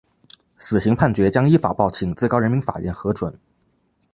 [0.57, 3.31] 死刑判决将依法报请最高人民法院核准。